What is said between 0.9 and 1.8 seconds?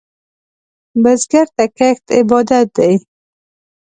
بزګر ته